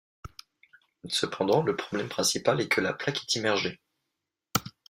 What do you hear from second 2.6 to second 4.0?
que la plaque est immergée.